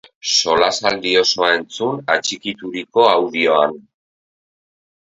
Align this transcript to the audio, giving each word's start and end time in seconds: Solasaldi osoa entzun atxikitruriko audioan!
Solasaldi 0.29 1.11
osoa 1.21 1.51
entzun 1.59 2.01
atxikitruriko 2.15 3.09
audioan! 3.13 3.81